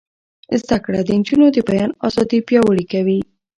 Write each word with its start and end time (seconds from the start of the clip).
زده 0.61 0.77
کړه 0.85 0.99
د 1.03 1.09
نجونو 1.19 1.45
د 1.51 1.57
بیان 1.69 1.91
ازادي 2.07 2.39
پیاوړې 2.47 2.85
کوي. 2.91 3.19